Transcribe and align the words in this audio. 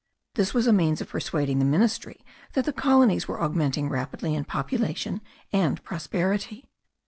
This 0.33 0.51
was 0.51 0.65
a 0.65 0.73
means 0.73 0.99
of 0.99 1.09
persuading 1.09 1.59
the 1.59 1.63
ministry 1.65 2.25
that 2.53 2.65
the 2.65 2.73
colonies 2.73 3.27
were 3.27 3.39
augmenting 3.39 3.87
rapidly 3.87 4.33
in 4.33 4.45
population 4.45 5.21
and 5.53 5.79
prosperity. 5.83 6.71